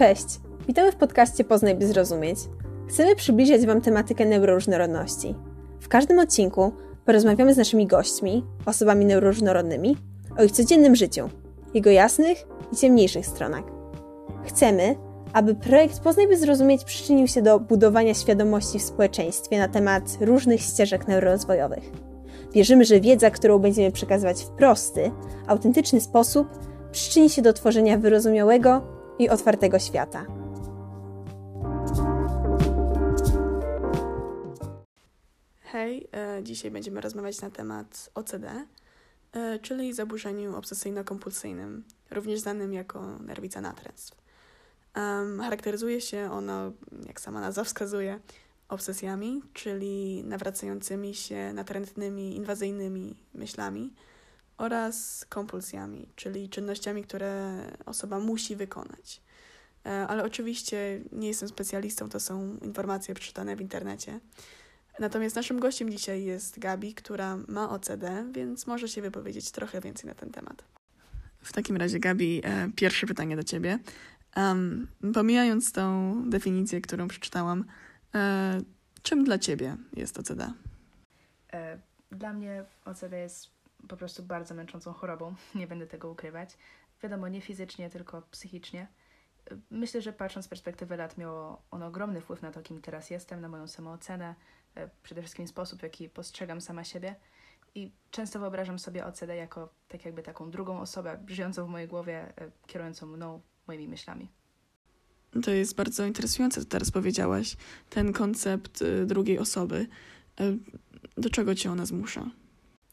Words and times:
Cześć, 0.00 0.40
witamy 0.68 0.92
w 0.92 0.96
podcaście 0.96 1.44
Poznaj 1.44 1.74
by 1.74 1.86
zrozumieć. 1.86 2.38
Chcemy 2.88 3.16
przybliżyć 3.16 3.66
Wam 3.66 3.80
tematykę 3.80 4.26
neuroróżnorodności. 4.26 5.34
W 5.80 5.88
każdym 5.88 6.18
odcinku 6.18 6.72
porozmawiamy 7.04 7.54
z 7.54 7.56
naszymi 7.56 7.86
gośćmi, 7.86 8.44
osobami 8.66 9.04
neuroróżnorodnymi, 9.04 9.96
o 10.38 10.42
ich 10.42 10.52
codziennym 10.52 10.96
życiu, 10.96 11.28
jego 11.74 11.90
jasnych 11.90 12.38
i 12.72 12.76
ciemniejszych 12.76 13.26
stronach. 13.26 13.64
Chcemy, 14.44 14.96
aby 15.32 15.54
projekt 15.54 16.00
Poznaj 16.00 16.28
by 16.28 16.36
zrozumieć 16.36 16.84
przyczynił 16.84 17.26
się 17.26 17.42
do 17.42 17.60
budowania 17.60 18.14
świadomości 18.14 18.78
w 18.78 18.82
społeczeństwie 18.82 19.58
na 19.58 19.68
temat 19.68 20.18
różnych 20.20 20.60
ścieżek 20.60 21.08
neurorozwojowych. 21.08 21.90
Wierzymy, 22.52 22.84
że 22.84 23.00
wiedza, 23.00 23.30
którą 23.30 23.58
będziemy 23.58 23.92
przekazywać 23.92 24.44
w 24.44 24.48
prosty, 24.48 25.10
autentyczny 25.46 26.00
sposób, 26.00 26.48
przyczyni 26.92 27.30
się 27.30 27.42
do 27.42 27.52
tworzenia 27.52 27.98
wyrozumiałego 27.98 28.99
i 29.18 29.28
otwartego 29.28 29.78
świata. 29.78 30.26
Hej, 35.60 36.08
e, 36.12 36.42
dzisiaj 36.42 36.70
będziemy 36.70 37.00
rozmawiać 37.00 37.40
na 37.40 37.50
temat 37.50 38.10
OCD, 38.14 38.66
e, 39.32 39.58
czyli 39.58 39.92
zaburzeniu 39.92 40.56
obsesyjno-kompulsyjnym, 40.56 41.82
również 42.10 42.40
znanym 42.40 42.72
jako 42.72 43.18
nerwica 43.18 43.60
natręstw. 43.60 44.20
Charakteryzuje 45.40 46.00
się 46.00 46.30
ono, 46.32 46.72
jak 47.06 47.20
sama 47.20 47.40
nazwa 47.40 47.64
wskazuje, 47.64 48.20
obsesjami, 48.68 49.42
czyli 49.52 50.24
nawracającymi 50.24 51.14
się 51.14 51.52
natrętnymi, 51.52 52.36
inwazyjnymi 52.36 53.16
myślami 53.34 53.92
oraz 54.60 55.26
kompulsjami, 55.28 56.08
czyli 56.16 56.48
czynnościami, 56.48 57.04
które 57.04 57.62
osoba 57.86 58.18
musi 58.18 58.56
wykonać. 58.56 59.20
E, 59.86 60.06
ale 60.08 60.24
oczywiście 60.24 61.00
nie 61.12 61.28
jestem 61.28 61.48
specjalistą, 61.48 62.08
to 62.08 62.20
są 62.20 62.56
informacje 62.56 63.14
przeczytane 63.14 63.56
w 63.56 63.60
internecie. 63.60 64.20
Natomiast 64.98 65.36
naszym 65.36 65.60
gościem 65.60 65.90
dzisiaj 65.90 66.24
jest 66.24 66.58
Gabi, 66.58 66.94
która 66.94 67.36
ma 67.48 67.70
OCD, 67.70 68.26
więc 68.32 68.66
może 68.66 68.88
się 68.88 69.02
wypowiedzieć 69.02 69.50
trochę 69.50 69.80
więcej 69.80 70.08
na 70.08 70.14
ten 70.14 70.30
temat. 70.30 70.64
W 71.42 71.52
takim 71.52 71.76
razie, 71.76 72.00
Gabi, 72.00 72.40
e, 72.44 72.70
pierwsze 72.76 73.06
pytanie 73.06 73.36
do 73.36 73.42
ciebie. 73.42 73.78
Um, 74.36 74.88
pomijając 75.14 75.72
tą 75.72 76.14
definicję, 76.30 76.80
którą 76.80 77.08
przeczytałam, 77.08 77.64
e, 78.14 78.60
czym 79.02 79.24
dla 79.24 79.38
ciebie 79.38 79.76
jest 79.96 80.18
OCD? 80.18 80.52
Dla 82.12 82.32
mnie 82.32 82.64
OCD 82.84 83.18
jest 83.18 83.59
po 83.88 83.96
prostu 83.96 84.22
bardzo 84.22 84.54
męczącą 84.54 84.92
chorobą, 84.92 85.34
nie 85.54 85.66
będę 85.66 85.86
tego 85.86 86.10
ukrywać. 86.10 86.58
Wiadomo, 87.02 87.28
nie 87.28 87.40
fizycznie, 87.40 87.90
tylko 87.90 88.22
psychicznie. 88.22 88.88
E, 89.50 89.56
myślę, 89.70 90.02
że 90.02 90.12
patrząc 90.12 90.46
z 90.46 90.48
perspektywy 90.48 90.96
lat, 90.96 91.18
miało 91.18 91.62
ono 91.70 91.86
ogromny 91.86 92.20
wpływ 92.20 92.42
na 92.42 92.50
to, 92.50 92.62
kim 92.62 92.82
teraz 92.82 93.10
jestem, 93.10 93.40
na 93.40 93.48
moją 93.48 93.66
samoocenę, 93.66 94.34
e, 94.74 94.90
przede 95.02 95.22
wszystkim 95.22 95.48
sposób, 95.48 95.80
w 95.80 95.82
jaki 95.82 96.08
postrzegam 96.08 96.60
sama 96.60 96.84
siebie. 96.84 97.16
I 97.74 97.92
często 98.10 98.38
wyobrażam 98.38 98.78
sobie 98.78 99.06
OCD 99.06 99.36
jako 99.36 99.74
tak 99.88 100.04
jakby 100.04 100.22
taką 100.22 100.50
drugą 100.50 100.80
osobę 100.80 101.24
żyjącą 101.26 101.66
w 101.66 101.68
mojej 101.68 101.88
głowie, 101.88 102.32
kierującą 102.66 103.06
mną, 103.06 103.40
moimi 103.66 103.88
myślami. 103.88 104.28
To 105.42 105.50
jest 105.50 105.74
bardzo 105.74 106.04
interesujące, 106.04 106.60
co 106.60 106.66
teraz 106.66 106.90
powiedziałaś. 106.90 107.56
Ten 107.90 108.12
koncept 108.12 108.82
y, 108.82 109.06
drugiej 109.06 109.38
osoby. 109.38 109.86
Do 111.16 111.30
czego 111.30 111.54
cię 111.54 111.72
ona 111.72 111.86
zmusza? 111.86 112.30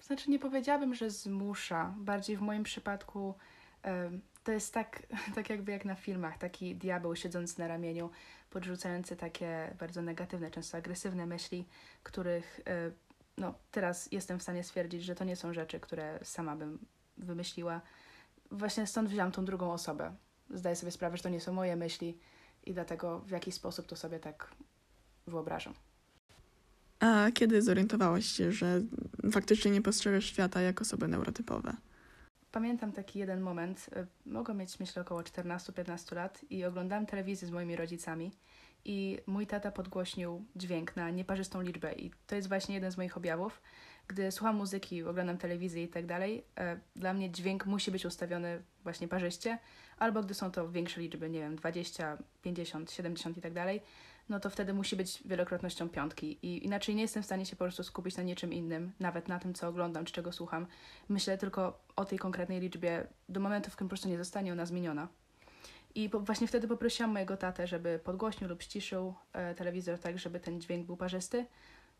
Znaczy, 0.07 0.31
nie 0.31 0.39
powiedziałabym, 0.39 0.95
że 0.95 1.09
zmusza. 1.09 1.93
Bardziej 1.97 2.37
w 2.37 2.41
moim 2.41 2.63
przypadku 2.63 3.35
to 4.43 4.51
jest 4.51 4.73
tak, 4.73 5.03
tak 5.35 5.49
jakby 5.49 5.71
jak 5.71 5.85
na 5.85 5.95
filmach, 5.95 6.37
taki 6.37 6.75
diabeł 6.75 7.15
siedzący 7.15 7.59
na 7.59 7.67
ramieniu, 7.67 8.09
podrzucający 8.49 9.15
takie 9.15 9.75
bardzo 9.79 10.01
negatywne, 10.01 10.51
często 10.51 10.77
agresywne 10.77 11.25
myśli, 11.25 11.67
których 12.03 12.59
e, 12.67 12.91
no, 13.37 13.53
teraz 13.71 14.11
jestem 14.11 14.39
w 14.39 14.43
stanie 14.43 14.63
stwierdzić, 14.63 15.03
że 15.03 15.15
to 15.15 15.23
nie 15.23 15.35
są 15.35 15.53
rzeczy, 15.53 15.79
które 15.79 16.19
sama 16.23 16.55
bym 16.55 16.79
wymyśliła. 17.17 17.81
Właśnie 18.51 18.87
stąd 18.87 19.09
wziąłam 19.09 19.31
tą 19.31 19.45
drugą 19.45 19.73
osobę. 19.73 20.15
Zdaję 20.49 20.75
sobie 20.75 20.91
sprawę, 20.91 21.17
że 21.17 21.23
to 21.23 21.29
nie 21.29 21.41
są 21.41 21.53
moje 21.53 21.75
myśli 21.75 22.19
i 22.65 22.73
dlatego 22.73 23.19
w 23.19 23.29
jakiś 23.29 23.55
sposób 23.55 23.87
to 23.87 23.95
sobie 23.95 24.19
tak 24.19 24.51
wyobrażam. 25.27 25.73
A 26.99 27.31
kiedy 27.33 27.61
zorientowałaś 27.61 28.25
się, 28.25 28.51
że 28.51 28.81
faktycznie 29.31 29.71
nie 29.71 29.81
postrzegasz 29.81 30.25
świata 30.25 30.61
jako 30.61 30.81
osoby 30.81 31.07
neurotypowe? 31.07 31.73
Pamiętam 32.51 32.91
taki 32.91 33.19
jeden 33.19 33.41
moment, 33.41 33.89
y, 33.97 34.07
mogłam 34.25 34.57
mieć 34.57 34.79
myślę 34.79 35.01
około 35.01 35.21
14-15 35.21 36.15
lat 36.15 36.41
i 36.49 36.65
oglądałam 36.65 37.05
telewizję 37.05 37.47
z 37.47 37.51
moimi 37.51 37.75
rodzicami 37.75 38.31
i 38.85 39.19
mój 39.27 39.47
tata 39.47 39.71
podgłośnił 39.71 40.45
dźwięk 40.55 40.95
na 40.95 41.09
nieparzystą 41.09 41.61
liczbę 41.61 41.93
i 41.93 42.11
to 42.27 42.35
jest 42.35 42.47
właśnie 42.47 42.75
jeden 42.75 42.91
z 42.91 42.97
moich 42.97 43.17
objawów. 43.17 43.61
Gdy 44.07 44.31
słucham 44.31 44.55
muzyki, 44.55 45.03
oglądam 45.03 45.37
telewizję 45.37 45.83
i 45.83 45.87
tak 45.87 46.05
dalej, 46.05 46.37
y, 46.39 46.79
dla 46.95 47.13
mnie 47.13 47.31
dźwięk 47.31 47.65
musi 47.65 47.91
być 47.91 48.05
ustawiony 48.05 48.61
właśnie 48.83 49.07
parzyście, 49.07 49.59
albo 49.97 50.23
gdy 50.23 50.33
są 50.33 50.51
to 50.51 50.69
większe 50.69 51.01
liczby, 51.01 51.29
nie 51.29 51.39
wiem, 51.39 51.55
20, 51.55 52.17
50, 52.41 52.91
70 52.91 53.37
i 53.37 53.41
tak 53.41 53.53
dalej, 53.53 53.81
no 54.29 54.39
to 54.39 54.49
wtedy 54.49 54.73
musi 54.73 54.95
być 54.95 55.23
wielokrotnością 55.25 55.89
piątki. 55.89 56.39
I 56.41 56.65
inaczej 56.65 56.95
nie 56.95 57.01
jestem 57.01 57.23
w 57.23 57.25
stanie 57.25 57.45
się 57.45 57.55
po 57.55 57.65
prostu 57.65 57.83
skupić 57.83 58.17
na 58.17 58.23
niczym 58.23 58.53
innym, 58.53 58.91
nawet 58.99 59.27
na 59.27 59.39
tym, 59.39 59.53
co 59.53 59.67
oglądam 59.67 60.05
czy 60.05 60.13
czego 60.13 60.31
słucham. 60.31 60.67
Myślę 61.09 61.37
tylko 61.37 61.83
o 61.95 62.05
tej 62.05 62.19
konkretnej 62.19 62.59
liczbie 62.59 63.07
do 63.29 63.39
momentu, 63.39 63.69
w 63.69 63.73
którym 63.73 63.87
po 63.87 63.89
prostu 63.89 64.09
nie 64.09 64.17
zostanie 64.17 64.51
ona 64.51 64.65
zmieniona. 64.65 65.07
I 65.95 66.09
po, 66.09 66.19
właśnie 66.19 66.47
wtedy 66.47 66.67
poprosiłam 66.67 67.11
mojego 67.11 67.37
tatę, 67.37 67.67
żeby 67.67 67.99
podgłośnił 68.03 68.49
lub 68.49 68.63
ściszył 68.63 69.13
e, 69.33 69.55
telewizor 69.55 69.99
tak, 69.99 70.19
żeby 70.19 70.39
ten 70.39 70.61
dźwięk 70.61 70.85
był 70.85 70.97
parzysty. 70.97 71.45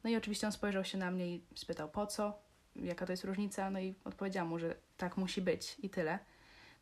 No 0.04 0.10
i 0.10 0.16
oczywiście 0.16 0.48
on 0.48 0.54
spojrzał 0.54 0.84
się 0.84 0.98
na 0.98 1.12
mnie 1.12 1.36
i 1.36 1.44
spytał 1.56 1.90
po 1.90 2.08
co, 2.08 2.40
jaka 2.76 3.06
to 3.06 3.14
jest 3.14 3.24
różnica, 3.24 3.70
no 3.70 3.80
i 3.80 3.96
odpowiedziałam 4.06 4.50
mu, 4.50 4.60
że 4.60 4.76
tak 4.98 5.18
musi 5.18 5.42
być 5.42 5.76
i 5.80 5.90
tyle. 5.90 6.20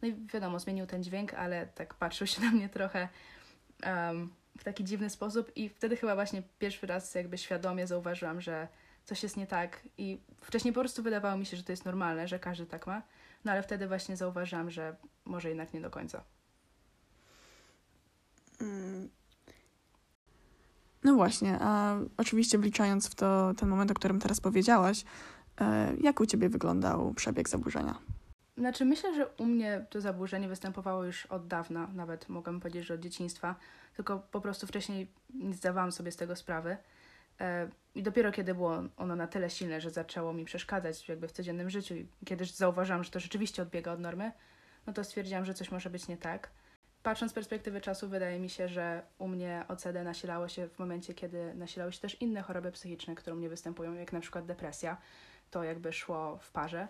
No 0.01 0.07
i 0.07 0.15
wiadomo, 0.33 0.59
zmienił 0.59 0.85
ten 0.85 1.03
dźwięk, 1.03 1.33
ale 1.33 1.67
tak 1.67 1.93
patrzył 1.93 2.27
się 2.27 2.41
na 2.41 2.51
mnie 2.51 2.69
trochę 2.69 3.09
um, 3.85 4.33
w 4.57 4.63
taki 4.63 4.83
dziwny 4.83 5.09
sposób 5.09 5.51
i 5.55 5.69
wtedy 5.69 5.97
chyba 5.97 6.15
właśnie 6.15 6.43
pierwszy 6.59 6.87
raz 6.87 7.15
jakby 7.15 7.37
świadomie 7.37 7.87
zauważyłam, 7.87 8.41
że 8.41 8.67
coś 9.05 9.23
jest 9.23 9.37
nie 9.37 9.47
tak 9.47 9.81
i 9.97 10.19
wcześniej 10.41 10.73
po 10.73 10.79
prostu 10.79 11.03
wydawało 11.03 11.37
mi 11.37 11.45
się, 11.45 11.57
że 11.57 11.63
to 11.63 11.71
jest 11.71 11.85
normalne, 11.85 12.27
że 12.27 12.39
każdy 12.39 12.65
tak 12.65 12.87
ma, 12.87 13.01
no 13.45 13.51
ale 13.51 13.63
wtedy 13.63 13.87
właśnie 13.87 14.17
zauważyłam, 14.17 14.71
że 14.71 14.95
może 15.25 15.49
jednak 15.49 15.73
nie 15.73 15.81
do 15.81 15.89
końca. 15.89 16.23
Mm. 18.61 19.09
No 21.03 21.15
właśnie, 21.15 21.57
a 21.61 21.97
oczywiście 22.17 22.57
wliczając 22.57 23.09
w 23.09 23.15
to 23.15 23.53
ten 23.57 23.69
moment, 23.69 23.91
o 23.91 23.93
którym 23.93 24.19
teraz 24.19 24.41
powiedziałaś, 24.41 25.03
e, 25.61 25.93
jak 26.01 26.19
u 26.19 26.25
Ciebie 26.25 26.49
wyglądał 26.49 27.13
przebieg 27.13 27.49
zaburzenia? 27.49 27.99
Znaczy, 28.57 28.85
myślę, 28.85 29.15
że 29.15 29.27
u 29.27 29.45
mnie 29.45 29.85
to 29.89 30.01
zaburzenie 30.01 30.47
występowało 30.47 31.03
już 31.03 31.25
od 31.25 31.47
dawna, 31.47 31.87
nawet 31.93 32.29
mogłabym 32.29 32.61
powiedzieć, 32.61 32.85
że 32.85 32.93
od 32.93 32.99
dzieciństwa, 32.99 33.55
tylko 33.95 34.19
po 34.19 34.41
prostu 34.41 34.67
wcześniej 34.67 35.11
nie 35.33 35.53
zdawałam 35.53 35.91
sobie 35.91 36.11
z 36.11 36.15
tego 36.15 36.35
sprawy. 36.35 36.77
E, 37.39 37.69
I 37.95 38.03
dopiero 38.03 38.31
kiedy 38.31 38.53
było 38.53 38.83
ono 38.97 39.15
na 39.15 39.27
tyle 39.27 39.49
silne, 39.49 39.81
że 39.81 39.89
zaczęło 39.89 40.33
mi 40.33 40.45
przeszkadzać 40.45 41.09
jakby 41.09 41.27
w 41.27 41.31
codziennym 41.31 41.69
życiu 41.69 41.95
i 41.95 42.07
kiedy 42.25 42.45
zauważyłam, 42.45 43.03
że 43.03 43.11
to 43.11 43.19
rzeczywiście 43.19 43.61
odbiega 43.61 43.91
od 43.91 43.99
normy, 43.99 44.31
no 44.87 44.93
to 44.93 45.03
stwierdziłam, 45.03 45.45
że 45.45 45.53
coś 45.53 45.71
może 45.71 45.89
być 45.89 46.07
nie 46.07 46.17
tak. 46.17 46.49
Patrząc 47.03 47.31
z 47.31 47.35
perspektywy 47.35 47.81
czasu, 47.81 48.09
wydaje 48.09 48.39
mi 48.39 48.49
się, 48.49 48.67
że 48.67 49.01
u 49.17 49.27
mnie 49.27 49.65
OCD 49.67 50.03
nasilało 50.03 50.47
się 50.47 50.67
w 50.67 50.79
momencie, 50.79 51.13
kiedy 51.13 51.53
nasilały 51.53 51.93
się 51.93 51.99
też 51.99 52.21
inne 52.21 52.41
choroby 52.41 52.71
psychiczne, 52.71 53.15
które 53.15 53.33
u 53.35 53.37
mnie 53.37 53.49
występują, 53.49 53.93
jak 53.93 54.13
na 54.13 54.19
przykład 54.19 54.45
depresja. 54.45 54.97
To 55.51 55.63
jakby 55.63 55.93
szło 55.93 56.37
w 56.37 56.51
parze. 56.51 56.87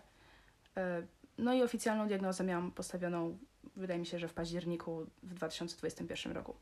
No 1.37 1.53
i 1.53 1.63
oficjalną 1.63 2.07
diagnozę 2.07 2.43
miałam 2.43 2.71
postawioną, 2.71 3.37
wydaje 3.75 3.99
mi 3.99 4.05
się, 4.05 4.19
że 4.19 4.27
w 4.27 4.33
październiku 4.33 5.05
w 5.23 5.33
2021 5.33 6.33
roku. 6.33 6.55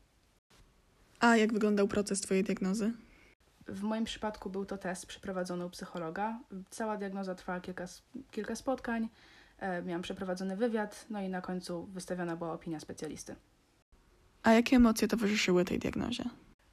A 1.20 1.36
jak 1.36 1.52
wyglądał 1.52 1.88
proces 1.88 2.20
Twojej 2.20 2.44
diagnozy? 2.44 2.92
W 3.68 3.82
moim 3.82 4.04
przypadku 4.04 4.50
był 4.50 4.64
to 4.64 4.78
test 4.78 5.06
przeprowadzony 5.06 5.66
u 5.66 5.70
psychologa. 5.70 6.40
Cała 6.70 6.96
diagnoza 6.96 7.34
trwała 7.34 7.60
kilka, 7.60 7.84
kilka 8.30 8.56
spotkań, 8.56 9.08
e, 9.58 9.82
miałam 9.82 10.02
przeprowadzony 10.02 10.56
wywiad, 10.56 11.06
no 11.10 11.20
i 11.20 11.28
na 11.28 11.40
końcu 11.40 11.86
wystawiona 11.86 12.36
była 12.36 12.52
opinia 12.52 12.80
specjalisty. 12.80 13.36
A 14.42 14.52
jakie 14.52 14.76
emocje 14.76 15.08
towarzyszyły 15.08 15.64
tej 15.64 15.78
diagnozie? 15.78 16.24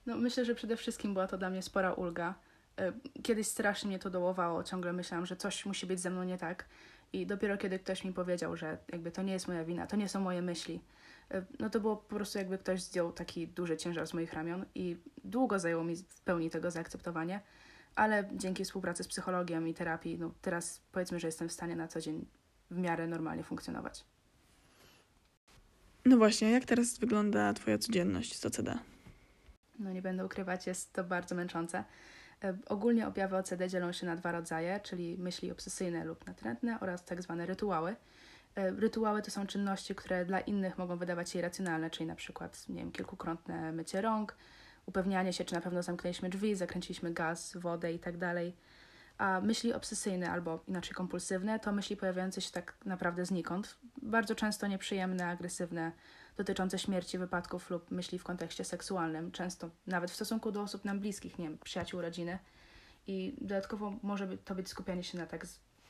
No, 0.05 0.17
myślę, 0.17 0.45
że 0.45 0.55
przede 0.55 0.77
wszystkim 0.77 1.13
była 1.13 1.27
to 1.27 1.37
dla 1.37 1.49
mnie 1.49 1.61
spora 1.61 1.93
ulga. 1.93 2.35
E, 2.77 2.93
kiedyś 3.23 3.47
strasznie 3.47 3.87
mnie 3.87 3.99
to 3.99 4.09
dołowało, 4.09 4.63
ciągle 4.63 4.93
myślałam, 4.93 5.25
że 5.25 5.35
coś 5.35 5.65
musi 5.65 5.85
być 5.85 5.99
ze 5.99 6.09
mną 6.09 6.23
nie 6.23 6.37
tak. 6.37 6.65
I 7.13 7.25
dopiero 7.25 7.57
kiedy 7.57 7.79
ktoś 7.79 8.03
mi 8.03 8.13
powiedział, 8.13 8.57
że 8.57 8.77
jakby 8.91 9.11
to 9.11 9.21
nie 9.21 9.33
jest 9.33 9.47
moja 9.47 9.63
wina, 9.63 9.87
to 9.87 9.95
nie 9.95 10.09
są 10.09 10.21
moje 10.21 10.41
myśli, 10.41 10.81
e, 11.31 11.45
no 11.59 11.69
to 11.69 11.79
było 11.79 11.97
po 11.97 12.15
prostu 12.15 12.37
jakby 12.37 12.57
ktoś 12.57 12.81
zdjął 12.81 13.11
taki 13.11 13.47
duży 13.47 13.77
ciężar 13.77 14.07
z 14.07 14.13
moich 14.13 14.33
ramion 14.33 14.65
i 14.75 14.97
długo 15.23 15.59
zajęło 15.59 15.83
mi 15.83 15.95
w 15.95 16.21
pełni 16.21 16.49
tego 16.49 16.71
zaakceptowanie, 16.71 17.41
ale 17.95 18.29
dzięki 18.33 18.65
współpracy 18.65 19.03
z 19.03 19.07
psychologiem 19.07 19.67
i 19.67 19.73
terapii, 19.73 20.17
no 20.19 20.31
teraz 20.41 20.81
powiedzmy, 20.91 21.19
że 21.19 21.27
jestem 21.27 21.49
w 21.49 21.51
stanie 21.51 21.75
na 21.75 21.87
co 21.87 22.01
dzień 22.01 22.25
w 22.71 22.77
miarę 22.77 23.07
normalnie 23.07 23.43
funkcjonować. 23.43 24.03
No 26.05 26.17
właśnie, 26.17 26.51
jak 26.51 26.65
teraz 26.65 26.97
wygląda 26.97 27.53
Twoja 27.53 27.77
codzienność 27.77 28.39
z 28.39 28.45
OCD? 28.45 28.79
No 29.79 29.93
nie 29.93 30.01
będę 30.01 30.25
ukrywać, 30.25 30.67
jest 30.67 30.93
to 30.93 31.03
bardzo 31.03 31.35
męczące. 31.35 31.83
E, 32.43 32.57
ogólnie 32.69 33.07
objawy 33.07 33.37
OCD 33.37 33.69
dzielą 33.69 33.91
się 33.91 34.05
na 34.05 34.15
dwa 34.15 34.31
rodzaje, 34.31 34.79
czyli 34.83 35.17
myśli 35.17 35.51
obsesyjne 35.51 36.05
lub 36.05 36.27
natrętne 36.27 36.79
oraz 36.79 37.05
tak 37.05 37.21
zwane 37.21 37.45
rytuały. 37.45 37.95
E, 38.55 38.71
rytuały 38.71 39.21
to 39.21 39.31
są 39.31 39.47
czynności, 39.47 39.95
które 39.95 40.25
dla 40.25 40.39
innych 40.39 40.77
mogą 40.77 40.97
wydawać 40.97 41.29
się 41.29 41.39
irracjonalne, 41.39 41.89
czyli 41.89 42.05
na 42.05 42.15
przykład 42.15 42.69
nie 42.69 42.75
wiem, 42.75 42.91
kilkukrotne 42.91 43.71
mycie 43.71 44.01
rąk, 44.01 44.35
upewnianie 44.85 45.33
się, 45.33 45.45
czy 45.45 45.55
na 45.55 45.61
pewno 45.61 45.83
zamknęliśmy 45.83 46.29
drzwi, 46.29 46.55
zakręciliśmy 46.55 47.13
gaz, 47.13 47.57
wodę 47.57 47.93
i 47.93 47.99
tak. 47.99 48.15
A 49.17 49.41
myśli 49.41 49.73
obsesyjne 49.73 50.31
albo 50.31 50.63
inaczej 50.67 50.93
kompulsywne 50.93 51.59
to 51.59 51.71
myśli 51.71 51.97
pojawiające 51.97 52.41
się 52.41 52.51
tak 52.51 52.73
naprawdę 52.85 53.25
znikąd, 53.25 53.77
bardzo 54.01 54.35
często 54.35 54.67
nieprzyjemne, 54.67 55.27
agresywne, 55.27 55.91
dotyczące 56.37 56.79
śmierci, 56.79 57.17
wypadków 57.17 57.69
lub 57.69 57.91
myśli 57.91 58.19
w 58.19 58.23
kontekście 58.23 58.63
seksualnym, 58.63 59.31
często 59.31 59.69
nawet 59.87 60.11
w 60.11 60.15
stosunku 60.15 60.51
do 60.51 60.61
osób 60.61 60.85
nam 60.85 60.99
bliskich, 60.99 61.39
nie 61.39 61.49
wiem, 61.49 61.57
przyjaciół, 61.57 62.01
rodziny. 62.01 62.39
I 63.07 63.35
dodatkowo 63.41 63.93
może 64.03 64.37
to 64.37 64.55
być 64.55 64.69
skupianie 64.69 65.03
się 65.03 65.17
na 65.17 65.25
tak 65.25 65.45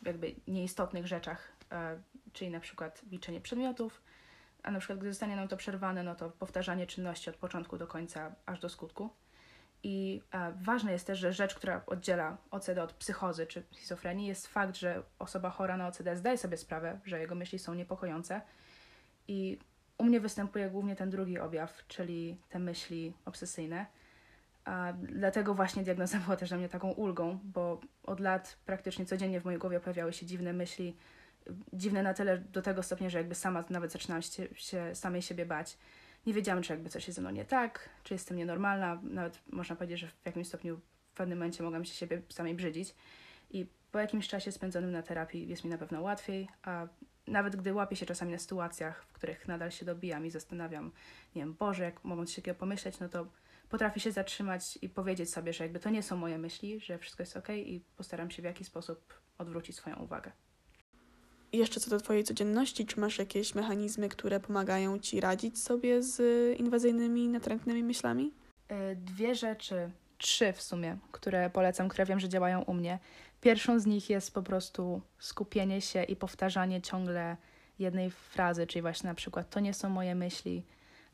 jakby 0.06 0.36
nieistotnych 0.48 1.08
rzeczach, 1.08 1.52
e, 1.72 2.02
czyli 2.34 2.52
na 2.52 2.60
przykład 2.60 3.02
liczenie 3.12 3.42
przedmiotów, 3.42 4.02
a 4.64 4.72
na 4.72 4.80
przykład 4.80 5.00
gdy 5.00 5.10
zostanie 5.10 5.36
nam 5.36 5.48
to 5.48 5.58
przerwane, 5.58 6.04
no 6.04 6.16
to 6.16 6.30
powtarzanie 6.30 6.88
czynności 6.88 7.30
od 7.30 7.36
początku 7.36 7.78
do 7.78 7.88
końca, 7.88 8.36
aż 8.46 8.60
do 8.60 8.70
skutku. 8.70 9.10
I 9.84 10.22
e, 10.32 10.54
ważne 10.62 10.92
jest 10.92 11.08
też, 11.08 11.20
że 11.20 11.34
rzecz, 11.34 11.56
która 11.56 11.82
oddziela 11.88 12.38
OCD 12.52 12.84
od 12.84 12.94
psychozy 12.94 13.48
czy 13.48 13.64
schizofrenii, 13.72 14.28
jest 14.28 14.48
fakt, 14.48 14.76
że 14.76 15.04
osoba 15.20 15.50
chora 15.50 15.78
na 15.78 15.88
OCD 15.88 16.18
zdaje 16.18 16.38
sobie 16.38 16.58
sprawę, 16.58 17.00
że 17.06 17.20
jego 17.20 17.36
myśli 17.36 17.60
są 17.60 17.74
niepokojące. 17.74 18.42
I 19.28 19.60
u 19.98 20.04
mnie 20.04 20.20
występuje 20.20 20.70
głównie 20.70 20.96
ten 20.96 21.10
drugi 21.10 21.40
objaw, 21.40 21.88
czyli 21.88 22.38
te 22.50 22.60
myśli 22.60 23.14
obsesyjne. 23.26 23.86
A 24.66 24.94
dlatego 24.94 25.54
właśnie 25.54 25.84
diagnoza 25.84 26.18
była 26.20 26.36
też 26.36 26.50
dla 26.50 26.58
mnie 26.58 26.70
taką 26.70 26.92
ulgą, 26.92 27.40
bo 27.44 27.82
od 28.04 28.20
lat 28.20 28.58
praktycznie 28.66 29.06
codziennie 29.06 29.42
w 29.42 29.46
mojej 29.46 29.60
głowie 29.60 29.80
pojawiały 29.80 30.14
się 30.14 30.26
dziwne 30.26 30.54
myśli, 30.54 30.98
dziwne 31.74 32.04
na 32.04 32.14
tyle 32.14 32.38
do 32.38 32.62
tego 32.62 32.84
stopnia, 32.84 33.10
że 33.10 33.18
jakby 33.18 33.36
sama 33.36 33.64
nawet 33.70 33.92
zaczynałam 33.92 34.22
się, 34.22 34.48
się 34.56 34.96
samej 34.96 35.22
siebie 35.22 35.46
bać. 35.46 35.78
Nie 36.26 36.34
wiedziałam, 36.34 36.64
czy 36.64 36.74
jakby 36.74 36.90
coś 36.90 37.08
jest 37.08 37.16
ze 37.16 37.22
mną 37.22 37.32
nie 37.32 37.46
tak, 37.46 37.90
czy 38.04 38.14
jestem 38.14 38.38
nienormalna. 38.38 39.00
Nawet 39.04 39.40
można 39.48 39.76
powiedzieć, 39.76 40.00
że 40.00 40.08
w 40.08 40.26
jakimś 40.26 40.48
stopniu 40.48 40.78
w 41.12 41.14
pewnym 41.16 41.38
momencie 41.38 41.64
mogłam 41.64 41.86
się 41.86 41.94
siebie 41.94 42.22
samej 42.30 42.56
brzydzić. 42.56 42.96
I 43.52 43.66
po 43.92 44.00
jakimś 44.00 44.28
czasie 44.28 44.52
spędzonym 44.52 44.92
na 44.92 45.04
terapii 45.04 45.48
jest 45.48 45.64
mi 45.64 45.70
na 45.70 45.78
pewno 45.78 46.02
łatwiej, 46.02 46.48
a 46.64 46.88
nawet 47.28 47.56
gdy 47.56 47.74
łapię 47.74 47.96
się 47.96 48.06
czasami 48.06 48.32
na 48.32 48.38
sytuacjach, 48.38 49.06
w 49.06 49.14
których 49.14 49.48
nadal 49.48 49.72
się 49.72 49.86
dobijam 49.86 50.26
i 50.26 50.30
zastanawiam, 50.30 50.92
nie 51.36 51.42
wiem, 51.42 51.54
Boże, 51.54 51.84
jak 51.84 52.04
mogą 52.04 52.26
coś 52.26 52.36
takiego 52.36 52.56
pomyśleć, 52.56 53.00
no 53.00 53.10
to 53.10 53.28
potrafię 53.70 54.00
się 54.00 54.12
zatrzymać 54.12 54.80
i 54.82 54.90
powiedzieć 54.90 55.30
sobie, 55.30 55.54
że 55.54 55.64
jakby 55.64 55.80
to 55.80 55.90
nie 55.90 56.04
są 56.04 56.18
moje 56.18 56.38
myśli, 56.38 56.80
że 56.80 56.98
wszystko 56.98 57.24
jest 57.24 57.38
ok 57.38 57.50
i 57.50 57.84
postaram 57.98 58.32
się 58.32 58.42
w 58.42 58.46
jakiś 58.46 58.68
sposób 58.68 59.14
odwrócić 59.38 59.76
swoją 59.76 59.96
uwagę. 59.96 60.32
Jeszcze 61.54 61.80
co 61.80 61.90
do 61.90 62.00
Twojej 62.00 62.24
codzienności, 62.24 62.86
czy 62.86 63.00
masz 63.00 63.18
jakieś 63.18 63.56
mechanizmy, 63.56 64.10
które 64.10 64.40
pomagają 64.40 65.00
Ci 65.00 65.20
radzić 65.20 65.60
sobie 65.60 66.04
z 66.04 66.20
inwazyjnymi, 66.60 67.28
natrętnymi 67.28 67.84
myślami? 67.84 68.32
E, 68.68 68.96
dwie 68.96 69.36
rzeczy, 69.36 69.92
trzy 70.18 70.54
w 70.54 70.62
sumie, 70.62 70.98
które 71.12 71.50
polecam, 71.50 71.90
które 71.90 72.06
wiem, 72.06 72.20
że 72.20 72.30
działają 72.30 72.62
u 72.62 72.74
mnie. 72.74 73.00
Pierwszą 73.42 73.80
z 73.80 73.86
nich 73.86 74.10
jest 74.10 74.34
po 74.34 74.42
prostu 74.42 75.02
skupienie 75.20 75.82
się 75.82 76.04
i 76.04 76.16
powtarzanie 76.16 76.82
ciągle 76.82 77.38
jednej 77.80 78.12
frazy, 78.12 78.68
czyli 78.68 78.82
właśnie 78.82 79.08
na 79.08 79.16
przykład 79.16 79.50
to 79.50 79.60
nie 79.60 79.74
są 79.74 79.90
moje 79.90 80.16
myśli. 80.16 80.64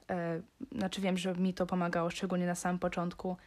E, 0.09 0.41
znaczy 0.71 1.01
wiem, 1.01 1.17
że 1.17 1.35
mi 1.35 1.53
to 1.53 1.65
pomagało, 1.65 2.09
szczególnie 2.09 2.45
na 2.45 2.55
samym 2.55 2.79
początku. 2.79 3.37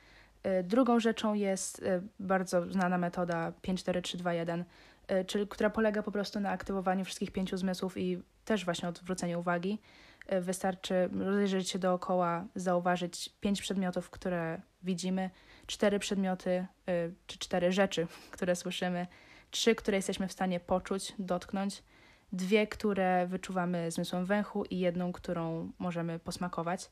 E, 0.42 0.62
drugą 0.62 1.00
rzeczą 1.00 1.34
jest 1.34 1.84
bardzo 2.20 2.72
znana 2.72 2.98
metoda 2.98 3.52
54321, 3.62 4.64
E, 4.99 4.99
czyli 5.26 5.48
która 5.48 5.70
polega 5.70 6.02
po 6.02 6.12
prostu 6.12 6.40
na 6.40 6.50
aktywowaniu 6.50 7.04
wszystkich 7.04 7.30
pięciu 7.30 7.56
zmysłów 7.56 7.96
i 7.96 8.22
też 8.44 8.64
właśnie 8.64 8.88
odwróceniu 8.88 9.40
uwagi. 9.40 9.78
E, 10.26 10.40
wystarczy 10.40 11.08
rozejrzeć 11.18 11.70
się 11.70 11.78
dookoła, 11.78 12.44
zauważyć 12.54 13.28
pięć 13.40 13.60
przedmiotów, 13.60 14.10
które 14.10 14.60
widzimy, 14.82 15.30
cztery 15.66 15.98
przedmioty 15.98 16.50
e, 16.50 16.66
czy 17.26 17.38
cztery 17.38 17.72
rzeczy, 17.72 18.06
które 18.34 18.56
słyszymy, 18.56 19.06
trzy, 19.50 19.74
które 19.74 19.98
jesteśmy 19.98 20.28
w 20.28 20.32
stanie 20.32 20.60
poczuć, 20.60 21.14
dotknąć, 21.18 21.82
dwie, 22.32 22.66
które 22.66 23.26
wyczuwamy 23.26 23.90
zmysłem 23.90 24.26
węchu 24.26 24.64
i 24.64 24.78
jedną, 24.78 25.12
którą 25.12 25.72
możemy 25.78 26.18
posmakować. 26.18 26.90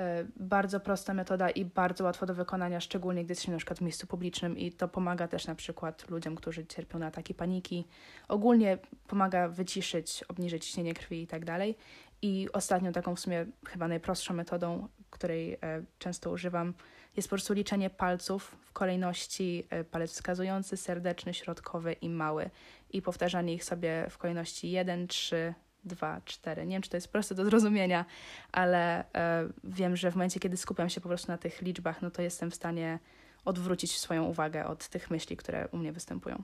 E, 0.00 0.24
bardzo 0.36 0.80
prosta 0.80 1.14
metoda 1.14 1.50
i 1.50 1.64
bardzo 1.64 2.04
łatwa 2.04 2.26
do 2.26 2.34
wykonania, 2.34 2.80
szczególnie 2.80 3.24
gdy 3.24 3.32
jesteśmy 3.32 3.52
na 3.52 3.58
przykład 3.58 3.78
w 3.78 3.82
miejscu 3.82 4.06
publicznym 4.06 4.58
i 4.58 4.72
to 4.72 4.88
pomaga 4.88 5.28
też 5.28 5.46
na 5.46 5.54
przykład 5.54 6.10
ludziom, 6.10 6.36
którzy 6.36 6.66
cierpią 6.66 6.98
na 6.98 7.06
ataki 7.06 7.34
paniki. 7.34 7.86
Ogólnie 8.28 8.78
pomaga 9.08 9.48
wyciszyć, 9.48 10.24
obniżyć 10.28 10.66
ciśnienie 10.66 10.94
krwi 10.94 11.22
i 11.22 11.26
tak 11.26 11.44
dalej. 11.44 11.76
I 12.22 12.48
ostatnią 12.52 12.92
taką 12.92 13.14
w 13.14 13.20
sumie 13.20 13.46
chyba 13.66 13.88
najprostszą 13.88 14.34
metodą, 14.34 14.88
której 15.10 15.52
e, 15.52 15.58
często 15.98 16.30
używam, 16.30 16.74
jest 17.16 17.28
po 17.28 17.36
prostu 17.36 17.54
liczenie 17.54 17.90
palców 17.90 18.56
w 18.60 18.72
kolejności 18.72 19.66
e, 19.70 19.84
palec 19.84 20.10
wskazujący, 20.12 20.76
serdeczny, 20.76 21.34
środkowy 21.34 21.92
i 21.92 22.08
mały 22.08 22.50
i 22.90 23.02
powtarzanie 23.02 23.54
ich 23.54 23.64
sobie 23.64 24.06
w 24.10 24.18
kolejności 24.18 24.70
1, 24.70 25.08
3, 25.08 25.54
dwa, 25.86 26.20
cztery. 26.24 26.66
Nie 26.66 26.74
wiem, 26.74 26.82
czy 26.82 26.90
to 26.90 26.96
jest 26.96 27.08
proste 27.08 27.34
do 27.34 27.44
zrozumienia, 27.44 28.04
ale 28.52 29.12
e, 29.14 29.48
wiem, 29.64 29.96
że 29.96 30.10
w 30.10 30.14
momencie, 30.14 30.40
kiedy 30.40 30.56
skupiam 30.56 30.88
się 30.88 31.00
po 31.00 31.08
prostu 31.08 31.32
na 31.32 31.38
tych 31.38 31.62
liczbach, 31.62 32.02
no 32.02 32.10
to 32.10 32.22
jestem 32.22 32.50
w 32.50 32.54
stanie 32.54 32.98
odwrócić 33.44 33.98
swoją 33.98 34.24
uwagę 34.24 34.66
od 34.66 34.88
tych 34.88 35.10
myśli, 35.10 35.36
które 35.36 35.68
u 35.72 35.76
mnie 35.76 35.92
występują. 35.92 36.42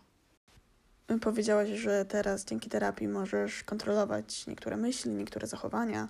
Powiedziałaś, 1.20 1.68
że 1.68 2.04
teraz 2.04 2.44
dzięki 2.44 2.70
terapii 2.70 3.08
możesz 3.08 3.64
kontrolować 3.64 4.46
niektóre 4.46 4.76
myśli, 4.76 5.10
niektóre 5.10 5.46
zachowania. 5.46 6.08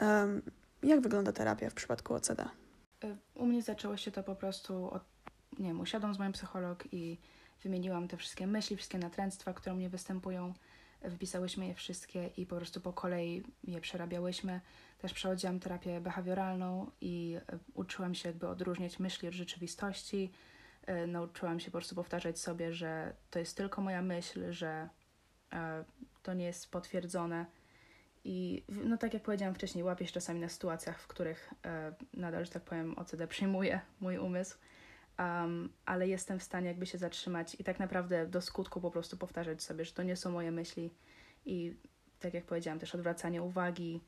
Um, 0.00 0.42
jak 0.82 1.00
wygląda 1.00 1.32
terapia 1.32 1.70
w 1.70 1.74
przypadku 1.74 2.14
OCD? 2.14 2.44
E, 3.04 3.16
u 3.34 3.46
mnie 3.46 3.62
zaczęło 3.62 3.96
się 3.96 4.10
to 4.10 4.22
po 4.22 4.36
prostu 4.36 4.90
od, 4.90 5.02
nie 5.58 5.68
wiem, 5.68 5.80
usiadłam 5.80 6.14
z 6.14 6.18
moim 6.18 6.32
psycholog 6.32 6.84
i 6.92 7.18
wymieniłam 7.62 8.08
te 8.08 8.16
wszystkie 8.16 8.46
myśli, 8.46 8.76
wszystkie 8.76 8.98
natręctwa, 8.98 9.54
które 9.54 9.74
u 9.74 9.76
mnie 9.76 9.88
występują 9.88 10.54
wypisałyśmy 11.10 11.66
je 11.66 11.74
wszystkie 11.74 12.30
i 12.36 12.46
po 12.46 12.56
prostu 12.56 12.80
po 12.80 12.92
kolei 12.92 13.42
je 13.64 13.80
przerabiałyśmy. 13.80 14.60
Też 14.98 15.12
przechodziłam 15.12 15.60
terapię 15.60 16.00
behawioralną 16.00 16.90
i 17.00 17.36
e, 17.52 17.58
uczyłam 17.74 18.14
się 18.14 18.28
jakby 18.28 18.48
odróżniać 18.48 18.98
myśli 18.98 19.28
od 19.28 19.34
rzeczywistości. 19.34 20.32
E, 20.86 21.06
nauczyłam 21.06 21.60
się 21.60 21.66
po 21.66 21.78
prostu 21.78 21.94
powtarzać 21.94 22.38
sobie, 22.38 22.72
że 22.72 23.16
to 23.30 23.38
jest 23.38 23.56
tylko 23.56 23.82
moja 23.82 24.02
myśl, 24.02 24.52
że 24.52 24.88
e, 25.52 25.84
to 26.22 26.34
nie 26.34 26.44
jest 26.44 26.70
potwierdzone. 26.70 27.46
I 28.24 28.64
no 28.68 28.96
tak 28.96 29.14
jak 29.14 29.22
powiedziałam 29.22 29.54
wcześniej, 29.54 29.84
łapię 29.84 30.06
się 30.06 30.12
czasami 30.12 30.40
na 30.40 30.48
sytuacjach, 30.48 31.00
w 31.00 31.06
których 31.06 31.54
nadal, 32.14 32.44
że 32.44 32.50
tak 32.50 32.62
powiem, 32.64 32.98
OCD 32.98 33.28
przyjmuje 33.28 33.80
mój 34.00 34.18
umysł 34.18 34.58
um, 35.18 35.68
ale 35.86 36.08
jestem 36.08 36.38
w 36.38 36.42
stanie 36.42 36.68
jakby 36.68 36.86
się 36.86 36.98
zatrzymać 36.98 37.56
i 37.60 37.64
tak 37.64 37.78
naprawdę 37.78 38.26
do 38.26 38.40
skutku 38.40 38.80
po 38.80 38.90
prostu 38.90 39.16
powtarzać 39.16 39.62
sobie, 39.62 39.84
że 39.84 39.92
to 39.92 40.02
nie 40.02 40.16
są 40.16 40.30
moje 40.30 40.50
myśli 40.50 40.90
i 41.46 41.76
tak 42.20 42.34
jak 42.34 42.44
powiedziałam, 42.44 42.78
też 42.78 42.94
odwracanie 42.94 43.42
uwagi 43.42 44.00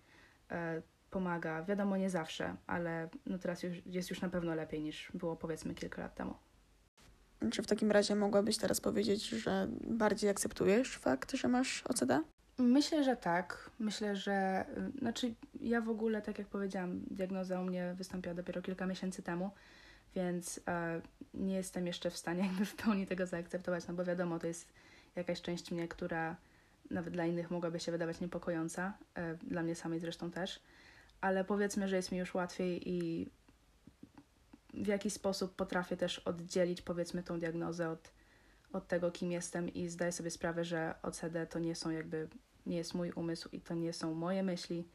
e, 0.51 0.83
pomaga. 1.11 1.63
Wiadomo, 1.63 1.97
nie 1.97 2.11
zawsze, 2.11 2.57
ale 2.67 3.09
no 3.27 3.39
teraz 3.39 3.63
już, 3.63 3.77
jest 3.87 4.11
już 4.11 4.21
na 4.21 4.29
pewno 4.29 4.55
lepiej 4.55 4.83
niż 4.83 5.13
było 5.15 5.37
powiedzmy 5.37 5.75
kilka 5.75 6.03
lat 6.03 6.15
temu. 6.15 6.35
Czy 7.53 7.63
w 7.63 7.67
takim 7.67 7.91
razie 7.91 8.15
mogłabyś 8.15 8.57
teraz 8.57 8.81
powiedzieć, 8.81 9.29
że 9.29 9.69
bardziej 9.85 10.31
akceptujesz 10.31 10.97
fakt, 10.97 11.33
że 11.33 11.49
masz 11.49 11.83
OCD? 11.87 12.23
Myślę, 12.59 13.05
że 13.05 13.17
tak. 13.17 13.71
Myślę, 13.79 14.17
że. 14.17 14.67
Znaczy, 14.99 15.35
ja 15.61 15.81
w 15.81 15.89
ogóle, 15.89 16.23
tak 16.23 16.39
jak 16.39 16.49
powiedziałam, 16.49 17.01
diagnoza 17.11 17.61
u 17.61 17.65
mnie 17.65 17.95
wystąpiła 17.97 18.35
dopiero 18.35 18.63
kilka 18.63 18.87
miesięcy 18.87 19.23
temu, 19.23 19.51
więc 20.15 20.61
e, 20.69 21.01
nie 21.35 21.55
jestem 21.55 21.87
jeszcze 21.87 22.11
w 22.11 22.17
stanie 22.17 22.43
jakby 22.49 22.65
w 22.65 22.75
pełni 22.75 23.07
tego 23.07 23.27
zaakceptować, 23.27 23.87
no 23.89 23.95
bo 23.95 24.05
wiadomo, 24.05 24.39
to 24.39 24.47
jest 24.47 24.73
jakaś 25.17 25.43
część 25.43 25.71
mnie, 25.71 25.89
która 25.89 26.37
nawet 26.91 27.13
dla 27.13 27.27
innych 27.27 27.51
mogłaby 27.51 27.81
się 27.81 27.93
wydawać 27.93 28.21
niepokojąca, 28.21 28.99
e, 29.15 29.35
dla 29.35 29.63
mnie 29.63 29.75
samej 29.75 30.01
zresztą 30.01 30.31
też, 30.31 30.61
ale 31.21 31.45
powiedzmy, 31.45 31.89
że 31.89 31.97
jest 31.97 32.13
mi 32.13 32.19
już 32.19 32.35
łatwiej 32.35 32.89
i 32.89 33.29
w 34.75 34.87
jakiś 34.87 35.13
sposób 35.13 35.55
potrafię 35.55 35.97
też 35.97 36.19
oddzielić 36.19 36.83
powiedzmy 36.83 37.23
tą 37.23 37.41
diagnozę 37.41 37.91
od, 37.91 38.13
od 38.73 38.89
tego, 38.89 39.11
kim 39.11 39.33
jestem 39.33 39.69
i 39.69 39.89
zdaję 39.89 40.13
sobie 40.13 40.31
sprawę, 40.31 40.65
że 40.65 40.95
OCD 41.03 41.47
to 41.47 41.59
nie 41.59 41.75
są 41.75 41.91
jakby, 41.91 42.29
nie 42.67 42.77
jest 42.77 42.95
mój 42.95 43.13
umysł 43.13 43.49
i 43.53 43.61
to 43.61 43.75
nie 43.75 43.93
są 43.93 44.15
moje 44.15 44.43
myśli, 44.43 44.89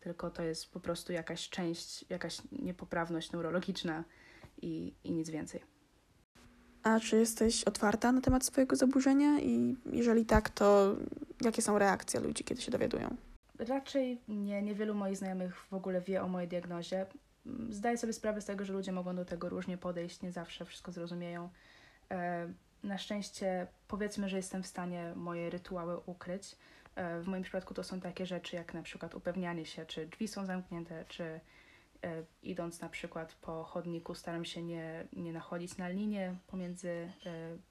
tylko 0.00 0.30
to 0.30 0.42
jest 0.42 0.72
po 0.72 0.80
prostu 0.80 1.12
jakaś 1.12 1.48
część, 1.48 2.04
jakaś 2.10 2.38
niepoprawność 2.52 3.32
neurologiczna, 3.32 4.04
i, 4.62 4.94
i 5.04 5.12
nic 5.12 5.30
więcej. 5.30 5.60
A 6.82 7.00
czy 7.00 7.16
jesteś 7.16 7.64
otwarta 7.64 8.12
na 8.12 8.20
temat 8.20 8.44
swojego 8.44 8.76
zaburzenia 8.76 9.40
i 9.40 9.76
jeżeli 9.92 10.26
tak, 10.26 10.50
to 10.50 10.96
jakie 11.40 11.62
są 11.62 11.78
reakcje 11.78 12.20
ludzi, 12.20 12.44
kiedy 12.44 12.62
się 12.62 12.70
dowiadują? 12.70 13.16
raczej 13.64 14.20
nie, 14.28 14.62
niewielu 14.62 14.94
moich 14.94 15.16
znajomych 15.16 15.56
w 15.56 15.74
ogóle 15.74 16.00
wie 16.00 16.22
o 16.22 16.28
mojej 16.28 16.48
diagnozie. 16.48 17.06
Zdaję 17.70 17.98
sobie 17.98 18.12
sprawę 18.12 18.40
z 18.40 18.44
tego, 18.44 18.64
że 18.64 18.72
ludzie 18.72 18.92
mogą 18.92 19.16
do 19.16 19.24
tego 19.24 19.48
różnie 19.48 19.78
podejść, 19.78 20.22
nie 20.22 20.32
zawsze 20.32 20.64
wszystko 20.64 20.92
zrozumieją. 20.92 21.48
E, 22.10 22.48
na 22.82 22.98
szczęście 22.98 23.66
powiedzmy, 23.88 24.28
że 24.28 24.36
jestem 24.36 24.62
w 24.62 24.66
stanie 24.66 25.12
moje 25.16 25.50
rytuały 25.50 25.96
ukryć. 26.06 26.56
E, 26.94 27.20
w 27.20 27.26
moim 27.26 27.42
przypadku 27.42 27.74
to 27.74 27.84
są 27.84 28.00
takie 28.00 28.26
rzeczy 28.26 28.56
jak 28.56 28.74
na 28.74 28.82
przykład 28.82 29.14
upewnianie 29.14 29.66
się, 29.66 29.86
czy 29.86 30.06
drzwi 30.06 30.28
są 30.28 30.46
zamknięte, 30.46 31.04
czy 31.08 31.40
idąc 32.42 32.80
na 32.80 32.88
przykład 32.88 33.34
po 33.34 33.64
chodniku 33.64 34.14
staram 34.14 34.44
się 34.44 34.62
nie, 34.62 35.06
nie 35.12 35.32
nachodzić 35.32 35.76
na 35.76 35.88
linię 35.88 36.36
pomiędzy, 36.46 37.12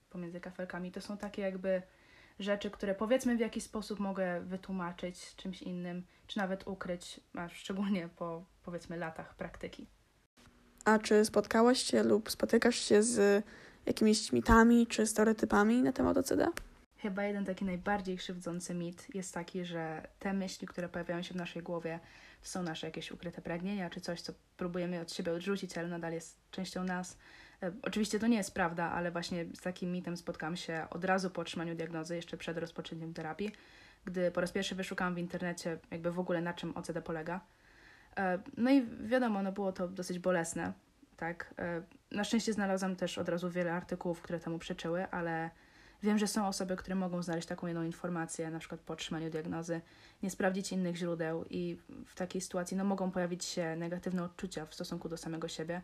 pomiędzy 0.09 0.39
kafelkami. 0.39 0.91
To 0.91 1.01
są 1.01 1.17
takie 1.17 1.41
jakby 1.41 1.81
rzeczy, 2.39 2.71
które 2.71 2.95
powiedzmy 2.95 3.38
w 3.38 3.39
jakiś 3.39 3.63
sposób 3.63 4.00
mogę 4.00 4.41
wytłumaczyć 4.41 5.35
czymś 5.35 5.61
innym, 5.61 6.05
czy 6.27 6.38
nawet 6.38 6.67
ukryć, 6.67 7.19
a 7.33 7.50
szczególnie 7.50 8.09
po 8.15 8.45
powiedzmy 8.63 8.97
latach 8.97 9.35
praktyki. 9.35 9.88
A 10.85 11.00
czy 11.00 11.25
spotkałaś 11.25 11.79
się 11.83 12.03
lub 12.03 12.31
spotykasz 12.31 12.75
się 12.75 13.03
z 13.03 13.45
jakimiś 13.85 14.31
mitami 14.31 14.88
czy 14.88 15.07
stereotypami 15.07 15.81
na 15.81 15.91
temat 15.91 16.17
OCD? 16.17 16.47
Chyba 17.01 17.24
jeden 17.24 17.46
taki 17.46 17.65
najbardziej 17.65 18.17
krzywdzący 18.17 18.74
mit 18.74 19.15
jest 19.15 19.34
taki, 19.34 19.65
że 19.65 20.08
te 20.20 20.34
myśli, 20.34 20.67
które 20.67 20.89
pojawiają 20.89 21.22
się 21.22 21.34
w 21.34 21.38
naszej 21.38 21.63
głowie, 21.63 22.00
są 22.41 22.63
nasze 22.63 22.88
jakieś 22.88 23.12
ukryte 23.12 23.41
pragnienia, 23.41 23.89
czy 23.89 24.01
coś, 24.01 24.22
co 24.22 24.34
próbujemy 24.58 25.01
od 25.01 25.13
siebie 25.13 25.34
odrzucić, 25.34 25.77
ale 25.77 25.88
nadal 25.88 26.13
jest 26.13 26.39
częścią 26.51 26.84
nas. 26.84 27.17
E, 27.63 27.72
oczywiście 27.81 28.20
to 28.20 28.27
nie 28.27 28.38
jest 28.38 28.53
prawda, 28.53 28.91
ale 28.91 29.12
właśnie 29.12 29.46
z 29.53 29.62
takim 29.62 29.91
mitem 29.91 30.17
spotkałam 30.17 30.55
się 30.55 30.88
od 30.89 31.05
razu 31.05 31.29
po 31.29 31.41
otrzymaniu 31.41 31.75
diagnozy, 31.75 32.15
jeszcze 32.15 32.38
przed 32.38 32.58
rozpoczęciem 32.58 33.13
terapii, 33.13 33.51
gdy 34.05 34.31
po 34.31 34.41
raz 34.41 34.51
pierwszy 34.51 34.75
wyszukałam 34.75 35.15
w 35.15 35.17
internecie 35.17 35.77
jakby 35.91 36.12
w 36.12 36.20
ogóle 36.20 36.41
na 36.41 36.53
czym 36.53 36.77
OCD 36.77 37.01
polega. 37.01 37.41
E, 38.17 38.39
no 38.58 38.72
i 38.72 38.88
wiadomo, 39.03 39.43
no 39.43 39.51
było 39.51 39.72
to 39.72 39.88
dosyć 39.88 40.20
bolesne, 40.20 40.74
tak. 41.17 41.53
E, 41.60 41.81
na 42.12 42.24
szczęście 42.24 42.53
znalazłam 42.53 42.96
też 42.96 43.17
od 43.17 43.29
razu 43.29 43.50
wiele 43.50 43.74
artykułów, 43.74 44.22
które 44.22 44.39
temu 44.39 44.60
przeczyły, 44.60 45.10
ale 45.12 45.50
wiem, 46.03 46.17
że 46.17 46.27
są 46.27 46.48
osoby, 46.48 46.75
które 46.75 46.96
mogą 46.96 47.24
znaleźć 47.24 47.48
taką 47.48 47.67
jedną 47.67 47.84
informację, 47.84 48.50
na 48.50 48.60
przykład 48.60 48.81
po 48.81 48.93
otrzymaniu 48.93 49.29
diagnozy, 49.29 49.81
nie 50.24 50.29
sprawdzić 50.29 50.72
innych 50.72 50.96
źródeł 50.96 51.46
i 51.50 51.77
w 52.05 52.15
takiej 52.15 52.41
sytuacji 52.41 52.77
no, 52.77 52.84
mogą 52.84 53.12
pojawić 53.12 53.46
się 53.46 53.75
negatywne 53.75 54.24
odczucia 54.24 54.65
w 54.65 54.74
stosunku 54.74 55.10
do 55.10 55.17
samego 55.17 55.48
siebie, 55.48 55.81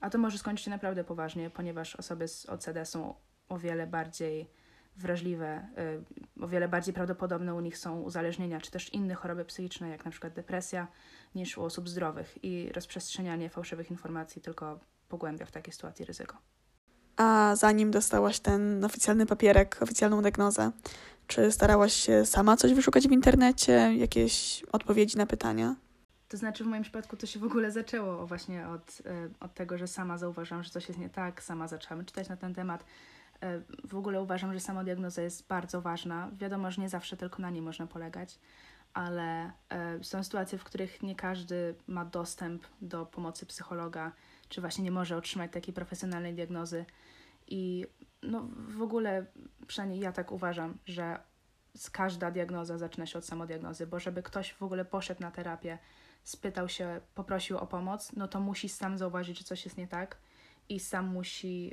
a 0.00 0.10
to 0.10 0.18
może 0.18 0.38
skończyć 0.38 0.64
się 0.64 0.70
naprawdę 0.70 1.04
poważnie, 1.04 1.50
ponieważ 1.50 1.96
osoby 1.96 2.28
z 2.28 2.46
OCD 2.46 2.86
są 2.86 3.14
o 3.48 3.58
wiele 3.58 3.86
bardziej 3.86 4.50
wrażliwe, 4.96 5.68
y, 6.38 6.44
o 6.44 6.48
wiele 6.48 6.68
bardziej 6.68 6.94
prawdopodobne 6.94 7.54
u 7.54 7.60
nich 7.60 7.78
są 7.78 8.00
uzależnienia, 8.00 8.60
czy 8.60 8.70
też 8.70 8.92
inne 8.92 9.14
choroby 9.14 9.44
psychiczne, 9.44 9.88
jak 9.88 10.04
na 10.04 10.10
przykład 10.10 10.32
depresja, 10.32 10.88
niż 11.34 11.58
u 11.58 11.64
osób 11.64 11.88
zdrowych 11.88 12.44
i 12.44 12.72
rozprzestrzenianie 12.72 13.48
fałszywych 13.48 13.90
informacji 13.90 14.42
tylko 14.42 14.80
pogłębia 15.08 15.46
w 15.46 15.52
takiej 15.52 15.72
sytuacji 15.72 16.04
ryzyko. 16.04 16.53
A 17.16 17.56
zanim 17.56 17.90
dostałaś 17.90 18.40
ten 18.40 18.84
oficjalny 18.84 19.26
papierek, 19.26 19.78
oficjalną 19.80 20.22
diagnozę, 20.22 20.70
czy 21.26 21.52
starałaś 21.52 21.92
się 21.92 22.26
sama 22.26 22.56
coś 22.56 22.74
wyszukać 22.74 23.08
w 23.08 23.12
internecie, 23.12 23.72
jakieś 23.96 24.64
odpowiedzi 24.72 25.18
na 25.18 25.26
pytania? 25.26 25.74
To 26.28 26.36
znaczy 26.36 26.64
w 26.64 26.66
moim 26.66 26.82
przypadku 26.82 27.16
to 27.16 27.26
się 27.26 27.40
w 27.40 27.44
ogóle 27.44 27.70
zaczęło 27.70 28.26
właśnie 28.26 28.68
od, 28.68 29.00
y, 29.00 29.30
od 29.40 29.54
tego, 29.54 29.78
że 29.78 29.86
sama 29.86 30.18
zauważyłam, 30.18 30.62
że 30.62 30.70
coś 30.70 30.88
jest 30.88 31.00
nie 31.00 31.10
tak, 31.10 31.42
sama 31.42 31.68
zaczęłam 31.68 32.04
czytać 32.04 32.28
na 32.28 32.36
ten 32.36 32.54
temat. 32.54 32.84
Y, 32.84 33.88
w 33.88 33.94
ogóle 33.94 34.22
uważam, 34.22 34.52
że 34.52 34.60
samodiagnoza 34.60 35.22
jest 35.22 35.46
bardzo 35.46 35.80
ważna. 35.80 36.30
Wiadomo, 36.32 36.70
że 36.70 36.82
nie 36.82 36.88
zawsze 36.88 37.16
tylko 37.16 37.42
na 37.42 37.50
niej 37.50 37.62
można 37.62 37.86
polegać, 37.86 38.38
ale 38.94 39.50
y, 40.00 40.04
są 40.04 40.24
sytuacje, 40.24 40.58
w 40.58 40.64
których 40.64 41.02
nie 41.02 41.16
każdy 41.16 41.74
ma 41.86 42.04
dostęp 42.04 42.62
do 42.80 43.06
pomocy 43.06 43.46
psychologa, 43.46 44.12
czy 44.48 44.60
właśnie 44.60 44.84
nie 44.84 44.90
może 44.90 45.16
otrzymać 45.16 45.52
takiej 45.52 45.74
profesjonalnej 45.74 46.34
diagnozy. 46.34 46.84
I 47.46 47.86
no, 48.22 48.48
w 48.68 48.82
ogóle, 48.82 49.26
przynajmniej 49.66 50.00
ja 50.00 50.12
tak 50.12 50.32
uważam, 50.32 50.78
że 50.86 51.18
każda 51.92 52.30
diagnoza 52.30 52.78
zaczyna 52.78 53.06
się 53.06 53.18
od 53.18 53.24
samodiagnozy, 53.24 53.86
bo 53.86 54.00
żeby 54.00 54.22
ktoś 54.22 54.52
w 54.52 54.62
ogóle 54.62 54.84
poszedł 54.84 55.20
na 55.20 55.30
terapię, 55.30 55.78
spytał 56.24 56.68
się, 56.68 57.00
poprosił 57.14 57.58
o 57.58 57.66
pomoc, 57.66 58.12
no 58.16 58.28
to 58.28 58.40
musi 58.40 58.68
sam 58.68 58.98
zauważyć, 58.98 59.38
że 59.38 59.44
coś 59.44 59.64
jest 59.64 59.76
nie 59.76 59.88
tak 59.88 60.16
i 60.68 60.80
sam 60.80 61.06
musi 61.06 61.72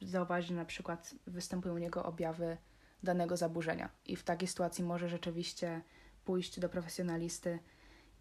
zauważyć, 0.00 0.48
że 0.48 0.54
na 0.54 0.64
przykład 0.64 1.14
występują 1.26 1.74
u 1.74 1.78
niego 1.78 2.04
objawy 2.04 2.56
danego 3.02 3.36
zaburzenia. 3.36 3.88
I 4.06 4.16
w 4.16 4.22
takiej 4.22 4.48
sytuacji 4.48 4.84
może 4.84 5.08
rzeczywiście 5.08 5.82
pójść 6.24 6.60
do 6.60 6.68
profesjonalisty 6.68 7.58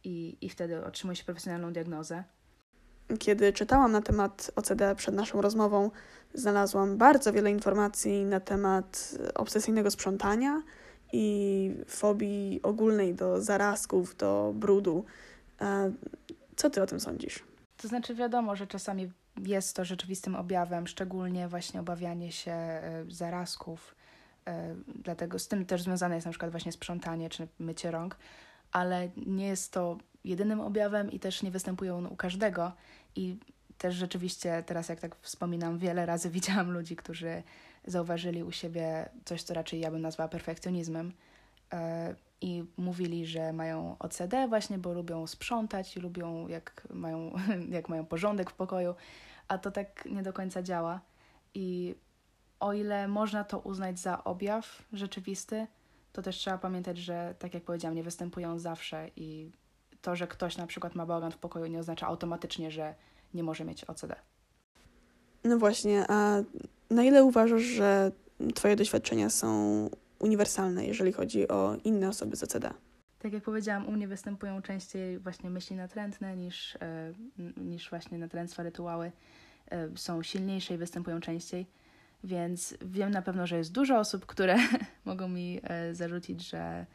i, 0.03 0.37
i 0.41 0.49
wtedy 0.49 0.85
otrzymuje 0.85 1.15
się 1.15 1.23
profesjonalną 1.23 1.73
diagnozę. 1.73 2.23
Kiedy 3.19 3.53
czytałam 3.53 3.91
na 3.91 4.01
temat 4.01 4.51
OCD 4.55 4.95
przed 4.95 5.15
naszą 5.15 5.41
rozmową, 5.41 5.91
znalazłam 6.33 6.97
bardzo 6.97 7.33
wiele 7.33 7.51
informacji 7.51 8.25
na 8.25 8.39
temat 8.39 9.15
obsesyjnego 9.35 9.91
sprzątania 9.91 10.63
i 11.13 11.75
fobii 11.87 12.59
ogólnej 12.63 13.15
do 13.15 13.41
zarazków, 13.41 14.17
do 14.17 14.51
brudu. 14.55 15.05
Co 16.55 16.69
ty 16.69 16.81
o 16.81 16.85
tym 16.85 16.99
sądzisz? 16.99 17.43
To 17.77 17.87
znaczy, 17.87 18.15
wiadomo, 18.15 18.55
że 18.55 18.67
czasami 18.67 19.11
jest 19.37 19.75
to 19.75 19.85
rzeczywistym 19.85 20.35
objawem, 20.35 20.87
szczególnie 20.87 21.47
właśnie 21.47 21.79
obawianie 21.79 22.31
się 22.31 22.51
e, 22.51 23.05
zarazków. 23.09 23.95
E, 24.47 24.75
dlatego 24.87 25.39
z 25.39 25.47
tym 25.47 25.65
też 25.65 25.83
związane 25.83 26.15
jest 26.15 26.25
na 26.25 26.31
przykład 26.31 26.51
właśnie 26.51 26.71
sprzątanie 26.71 27.29
czy 27.29 27.47
mycie 27.59 27.91
rąk, 27.91 28.17
ale 28.71 29.09
nie 29.25 29.47
jest 29.47 29.73
to 29.73 29.97
jedynym 30.23 30.61
objawem 30.61 31.11
i 31.11 31.19
też 31.19 31.43
nie 31.43 31.51
występuje 31.51 31.95
on 31.95 32.05
u 32.05 32.15
każdego. 32.15 32.71
I 33.15 33.37
też 33.77 33.95
rzeczywiście 33.95 34.63
teraz, 34.65 34.89
jak 34.89 34.99
tak 34.99 35.15
wspominam, 35.15 35.77
wiele 35.77 36.05
razy 36.05 36.29
widziałam 36.39 36.71
ludzi, 36.71 36.95
którzy 36.95 37.43
zauważyli 37.85 38.43
u 38.43 38.51
siebie 38.51 39.09
coś, 39.25 39.43
co 39.43 39.53
raczej 39.53 39.79
ja 39.79 39.91
bym 39.91 40.01
nazwała 40.01 40.27
perfekcjonizmem 40.27 41.13
e, 41.73 42.15
i 42.41 42.63
mówili, 42.77 43.25
że 43.25 43.53
mają 43.53 43.95
OCD 43.99 44.47
właśnie, 44.47 44.77
bo 44.77 44.93
lubią 44.93 45.27
sprzątać 45.27 45.97
i 45.97 45.99
lubią, 45.99 46.47
jak 46.47 46.87
mają, 46.89 47.33
jak 47.69 47.89
mają 47.89 48.05
porządek 48.05 48.49
w 48.49 48.53
pokoju, 48.53 48.95
a 49.47 49.57
to 49.57 49.71
tak 49.71 50.05
nie 50.05 50.23
do 50.23 50.33
końca 50.33 50.63
działa. 50.63 51.01
I 51.53 51.95
o 52.59 52.73
ile 52.73 53.07
można 53.07 53.43
to 53.43 53.59
uznać 53.59 53.99
za 53.99 54.23
objaw 54.23 54.83
rzeczywisty, 54.93 55.67
to 56.13 56.21
też 56.21 56.37
trzeba 56.37 56.57
pamiętać, 56.57 56.97
że 56.97 57.35
tak 57.39 57.53
jak 57.53 57.63
powiedziałam, 57.63 57.95
nie 57.95 58.03
występują 58.03 58.59
zawsze 58.59 59.09
i 59.15 59.51
to, 60.03 60.15
że 60.15 60.27
ktoś 60.27 60.57
na 60.57 60.67
przykład 60.67 60.95
ma 60.95 61.05
bałagan 61.05 61.31
w 61.31 61.37
pokoju 61.37 61.65
nie 61.65 61.79
oznacza 61.79 62.07
automatycznie, 62.07 62.71
że 62.71 62.95
nie 63.33 63.43
może 63.43 63.65
mieć 63.65 63.83
OCD. 63.83 64.15
No 65.43 65.57
właśnie, 65.57 66.05
a 66.09 66.41
na 66.89 67.03
ile 67.03 67.23
uważasz, 67.23 67.61
że 67.61 68.11
Twoje 68.55 68.75
doświadczenia 68.75 69.29
są 69.29 69.89
uniwersalne, 70.19 70.85
jeżeli 70.85 71.11
chodzi 71.11 71.47
o 71.47 71.77
inne 71.83 72.09
osoby 72.09 72.35
z 72.35 72.43
OCD? 72.43 72.73
Tak 73.19 73.33
jak 73.33 73.43
powiedziałam, 73.43 73.87
u 73.87 73.91
mnie 73.91 74.07
występują 74.07 74.61
częściej 74.61 75.19
właśnie 75.19 75.49
myśli 75.49 75.75
natrętne 75.75 76.37
niż, 76.37 76.75
e, 76.75 77.13
niż 77.57 77.89
właśnie 77.89 78.17
natręctwa, 78.17 78.63
rytuały. 78.63 79.11
E, 79.71 79.89
są 79.95 80.23
silniejsze 80.23 80.73
i 80.73 80.77
występują 80.77 81.19
częściej, 81.19 81.65
więc 82.23 82.77
wiem 82.81 83.11
na 83.11 83.21
pewno, 83.21 83.47
że 83.47 83.57
jest 83.57 83.71
dużo 83.71 83.99
osób, 83.99 84.25
które 84.25 84.55
mogą 85.05 85.27
mi 85.27 85.59
e, 85.63 85.95
zarzucić, 85.95 86.49
że 86.49 86.85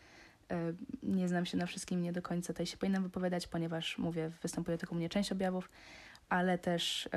nie 1.02 1.28
znam 1.28 1.46
się 1.46 1.56
na 1.56 1.66
wszystkim, 1.66 2.02
nie 2.02 2.12
do 2.12 2.22
końca 2.22 2.52
tutaj 2.52 2.66
się 2.66 2.76
powinnam 2.76 3.02
wypowiadać, 3.02 3.46
ponieważ 3.46 3.98
mówię, 3.98 4.30
występuje 4.42 4.78
tylko 4.78 4.94
u 4.94 4.98
mnie 4.98 5.08
część 5.08 5.32
objawów, 5.32 5.70
ale 6.28 6.58
też 6.58 7.08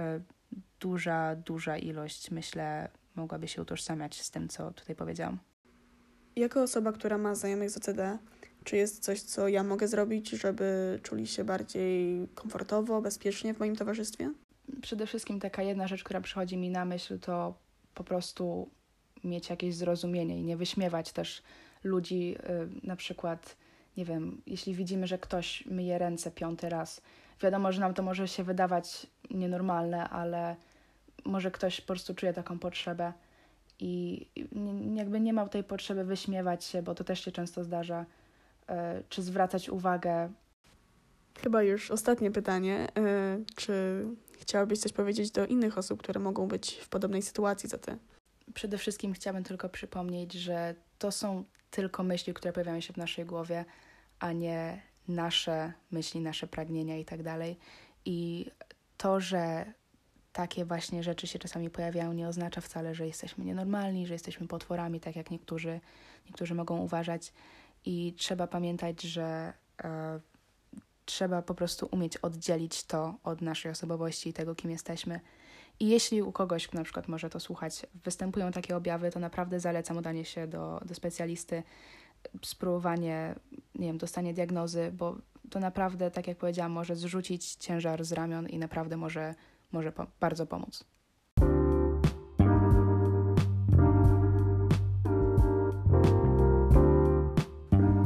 duża, 0.79 1.35
duża 1.35 1.77
ilość, 1.77 2.31
myślę, 2.31 2.89
mogłaby 3.15 3.47
się 3.47 3.61
utożsamiać 3.61 4.21
z 4.21 4.31
tym, 4.31 4.49
co 4.49 4.71
tutaj 4.71 4.95
powiedziałam. 4.95 5.39
Jako 6.35 6.61
osoba, 6.63 6.91
która 6.91 7.17
ma 7.17 7.35
znajomych 7.35 7.69
z 7.69 7.77
OCD, 7.77 8.17
czy 8.63 8.77
jest 8.77 9.03
coś, 9.03 9.21
co 9.21 9.47
ja 9.47 9.63
mogę 9.63 9.87
zrobić, 9.87 10.29
żeby 10.29 10.99
czuli 11.03 11.27
się 11.27 11.43
bardziej 11.43 12.27
komfortowo, 12.35 13.01
bezpiecznie 13.01 13.53
w 13.53 13.59
moim 13.59 13.75
towarzystwie? 13.75 14.33
Przede 14.81 15.07
wszystkim 15.07 15.39
taka 15.39 15.63
jedna 15.63 15.87
rzecz, 15.87 16.03
która 16.03 16.21
przychodzi 16.21 16.57
mi 16.57 16.69
na 16.69 16.85
myśl, 16.85 17.19
to 17.19 17.59
po 17.93 18.03
prostu 18.03 18.69
mieć 19.23 19.49
jakieś 19.49 19.75
zrozumienie 19.75 20.39
i 20.39 20.43
nie 20.43 20.57
wyśmiewać 20.57 21.11
też 21.11 21.43
ludzi, 21.83 22.35
y, 22.83 22.87
na 22.87 22.95
przykład, 22.95 23.55
nie 23.97 24.05
wiem, 24.05 24.41
jeśli 24.45 24.75
widzimy, 24.75 25.07
że 25.07 25.17
ktoś 25.17 25.65
myje 25.65 25.97
ręce 25.97 26.31
piąty 26.31 26.69
raz, 26.69 27.01
wiadomo, 27.41 27.71
że 27.71 27.81
nam 27.81 27.93
to 27.93 28.03
może 28.03 28.27
się 28.27 28.43
wydawać 28.43 29.07
nienormalne, 29.31 30.09
ale 30.09 30.55
może 31.25 31.51
ktoś 31.51 31.81
po 31.81 31.87
prostu 31.87 32.15
czuje 32.15 32.33
taką 32.33 32.59
potrzebę 32.59 33.13
i 33.79 34.27
jakby 34.95 35.19
nie 35.19 35.33
ma 35.33 35.49
tej 35.49 35.63
potrzeby 35.63 36.03
wyśmiewać 36.03 36.63
się, 36.63 36.81
bo 36.81 36.95
to 36.95 37.03
też 37.03 37.25
się 37.25 37.31
często 37.31 37.63
zdarza, 37.63 38.05
e, 38.67 39.03
czy 39.09 39.21
zwracać 39.21 39.69
uwagę. 39.69 40.29
Chyba 41.39 41.63
już 41.63 41.91
ostatnie 41.91 42.31
pytanie. 42.31 42.87
E, 42.97 43.39
czy 43.55 44.05
chciałabyś 44.39 44.79
coś 44.79 44.93
powiedzieć 44.93 45.31
do 45.31 45.45
innych 45.45 45.77
osób, 45.77 45.99
które 45.99 46.19
mogą 46.19 46.47
być 46.47 46.75
w 46.75 46.89
podobnej 46.89 47.21
sytuacji 47.21 47.69
co 47.69 47.77
ty? 47.77 47.97
Przede 48.53 48.77
wszystkim 48.77 49.13
chciałabym 49.13 49.43
tylko 49.43 49.69
przypomnieć, 49.69 50.33
że 50.33 50.75
to 50.99 51.11
są 51.11 51.43
tylko 51.71 52.03
myśli, 52.03 52.33
które 52.33 52.53
pojawiają 52.53 52.81
się 52.81 52.93
w 52.93 52.97
naszej 52.97 53.25
głowie, 53.25 53.65
a 54.19 54.31
nie 54.31 54.81
nasze 55.07 55.73
myśli, 55.91 56.21
nasze 56.21 56.47
pragnienia 56.47 56.97
i 56.97 57.05
tak 57.05 57.23
dalej. 57.23 57.57
I 58.05 58.45
to, 58.97 59.19
że 59.19 59.73
takie 60.33 60.65
właśnie 60.65 61.03
rzeczy 61.03 61.27
się 61.27 61.39
czasami 61.39 61.69
pojawiają, 61.69 62.13
nie 62.13 62.27
oznacza 62.27 62.61
wcale, 62.61 62.95
że 62.95 63.07
jesteśmy 63.07 63.45
nienormalni, 63.45 64.07
że 64.07 64.13
jesteśmy 64.13 64.47
potworami, 64.47 64.99
tak 64.99 65.15
jak 65.15 65.31
niektórzy, 65.31 65.79
niektórzy 66.25 66.55
mogą 66.55 66.77
uważać. 66.77 67.33
I 67.85 68.13
trzeba 68.17 68.47
pamiętać, 68.47 69.01
że 69.01 69.53
e, 69.83 70.19
trzeba 71.05 71.41
po 71.41 71.55
prostu 71.55 71.89
umieć 71.91 72.17
oddzielić 72.17 72.83
to 72.83 73.15
od 73.23 73.41
naszej 73.41 73.71
osobowości 73.71 74.29
i 74.29 74.33
tego, 74.33 74.55
kim 74.55 74.71
jesteśmy. 74.71 75.19
I 75.81 75.87
jeśli 75.87 76.21
u 76.21 76.31
kogoś, 76.31 76.71
na 76.71 76.83
przykład 76.83 77.07
może 77.07 77.29
to 77.29 77.39
słuchać, 77.39 77.85
występują 78.03 78.51
takie 78.51 78.77
objawy, 78.77 79.11
to 79.11 79.19
naprawdę 79.19 79.59
zalecam 79.59 79.97
udanie 79.97 80.25
się 80.25 80.47
do, 80.47 80.81
do 80.85 80.95
specjalisty, 80.95 81.63
spróbowanie, 82.41 83.35
nie 83.75 83.87
wiem, 83.87 83.97
dostanie 83.97 84.33
diagnozy, 84.33 84.91
bo 84.93 85.15
to 85.49 85.59
naprawdę, 85.59 86.11
tak 86.11 86.27
jak 86.27 86.37
powiedziałam, 86.37 86.71
może 86.71 86.95
zrzucić 86.95 87.55
ciężar 87.55 88.03
z 88.03 88.11
ramion 88.11 88.49
i 88.49 88.57
naprawdę 88.57 88.97
może, 88.97 89.35
może 89.71 89.91
po 89.91 90.07
bardzo 90.19 90.45
pomóc. 90.45 90.85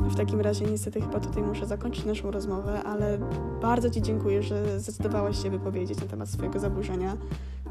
W 0.10 0.18
takim 0.18 0.42
razie 0.42 0.66
niestety 0.66 1.02
chyba 1.02 1.20
tutaj 1.20 1.44
muszę 1.44 1.66
zakończyć 1.66 2.06
naszą 2.06 2.32
rozmowę, 2.32 2.84
ale 2.84 3.18
bardzo 3.62 3.90
Ci 3.90 4.02
dziękuję, 4.02 4.44
że 4.44 4.80
zdecydowałaś 4.80 5.44
się 5.44 5.50
wypowiedzieć 5.50 6.02
na 6.02 6.08
temat 6.08 6.30
swojego 6.30 6.60
zaburzenia, 6.60 7.18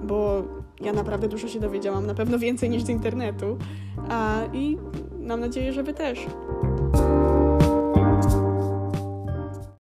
bo 0.05 0.43
ja 0.81 0.93
naprawdę 0.93 1.29
dużo 1.29 1.49
się 1.49 1.61
dowiedziałam, 1.61 2.07
na 2.07 2.15
pewno 2.15 2.39
więcej 2.39 2.71
niż 2.71 2.83
z 2.83 2.89
internetu 2.89 3.59
a, 4.09 4.41
i 4.53 4.79
mam 5.21 5.41
nadzieję, 5.41 5.73
że 5.73 5.83
Wy 5.83 5.95
też. 5.95 6.27